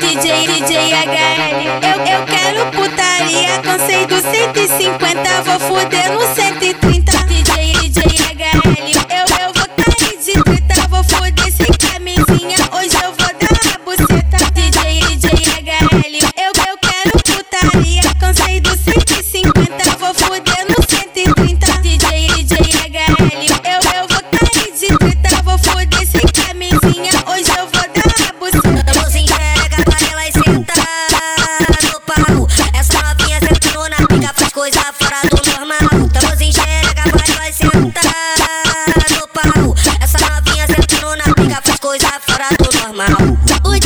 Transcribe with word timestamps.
DJ, 0.00 0.46
DJ 0.48 0.72
HL, 0.92 1.70
eu, 1.86 1.98
eu 2.04 2.26
quero 2.26 2.66
putaria. 2.72 3.60
Cansei 3.62 4.06
do 4.06 4.20
150, 4.20 5.42
vou 5.42 5.60
foder 5.60 6.12
no 6.12 6.22
130. 6.34 7.12
DJ, 7.26 7.90
DJ 7.90 8.02
HL. 8.02 8.69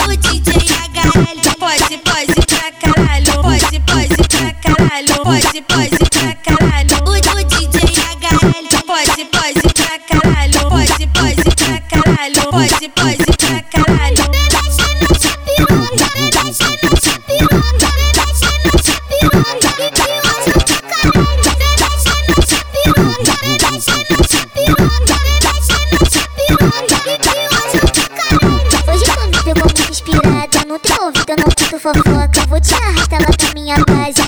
o 0.02 0.16
DJ 0.16 0.54
HL. 0.54 1.54
Pode, 1.58 1.98
pode 1.98 2.46
pra 2.46 2.72
caralho. 2.72 3.32
Pode, 3.42 3.80
pode 3.80 4.28
pra 4.28 4.52
caralho. 4.54 5.14
Pode, 5.22 5.62
pode 5.62 5.98
pra 5.98 6.08
caralho. 6.10 6.23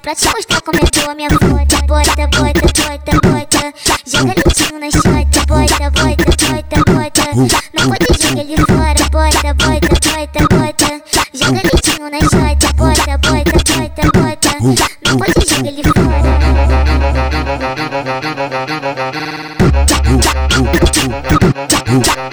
pra 0.07 0.15
te 0.15 0.25
mostrar 0.31 0.61
como 0.61 0.79
é 0.79 0.83
boa 1.01 1.15
minha 1.17 1.29
foda. 1.31 1.83
Bota, 1.89 2.29
bota, 2.29 2.61
bota, 2.63 3.13
bota. 3.27 3.75
Joga 4.07 4.35
lentinho 4.37 4.79
na 4.79 4.89
chota. 4.89 5.41
Bota, 5.49 5.91
bota, 5.91 6.31
bota, 6.47 6.79
bota. 6.93 7.27
Não 7.75 7.89
pode 7.89 8.07
jogar 8.23 8.45
ele 8.45 8.57
fora. 8.67 9.03
Bota, 9.11 9.51
bota, 9.55 9.91
bota, 10.07 10.41
bota. 10.55 10.91
Joga 11.35 11.61
lentinho 11.65 12.07
na 12.09 12.21
chota. 12.21 12.69
Bota, 12.77 13.19
bota, 13.19 13.59
bota, 13.75 14.05
bota. 14.15 14.53
Não 15.05 15.17
pode 15.19 15.43
jogar 15.45 15.73
ele 15.73 15.83
fora. 15.83 16.27
Uh, 21.89 22.26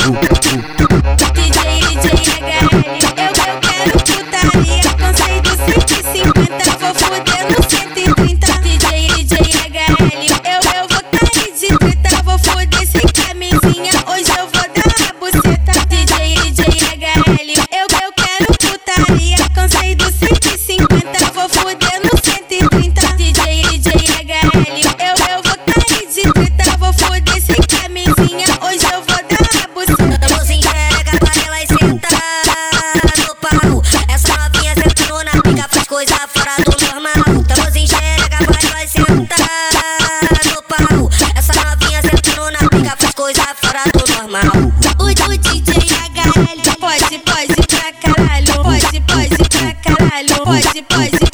pode, 50.43 50.83
pode. 50.89 51.32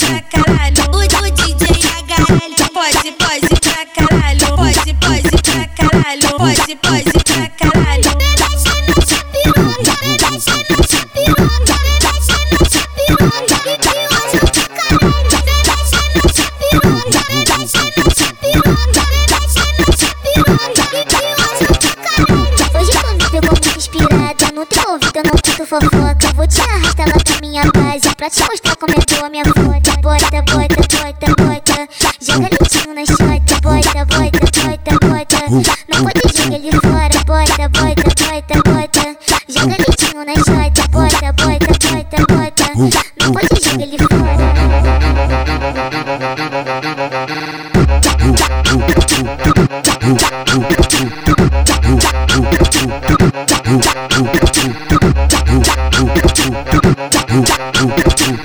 pra 28.19 28.30
te 28.30 28.44
mostrar 28.44 28.75
como 28.75 28.94
eu 28.94 29.00
dou 29.07 29.30
minha 29.30 29.46
foda. 29.46 29.80
Bota, 30.02 30.41
bota, 30.41 30.75
bota, 30.75 31.28
bota. 31.41 31.88
Joga 32.19 32.50
litinho 32.50 32.94
na 32.94 33.06
chota. 33.06 33.56
Bota, 33.62 34.03
bota, 34.06 34.44
bota, 34.59 34.94
bota. 35.07 35.41
Não 35.88 36.03
pode 36.03 36.19
jogar 36.35 36.58
ele 36.58 36.72
fora. 36.81 37.18
Bota, 37.25 37.69
bota, 37.69 38.09
bota, 38.28 38.56
bota. 38.66 39.06
Joga 39.47 39.75
litinho 39.78 40.22
na 40.25 40.35
chota. 40.35 40.84
Bota, 40.91 41.31
bota, 41.31 41.72
bota, 41.79 42.19
bota. 42.28 42.68
Não 43.22 43.31
pode 43.31 43.56
jogar 43.63 43.84
ele 43.84 43.97
fora. 43.97 44.50
друг, 57.79 57.95
друг. 57.95 58.39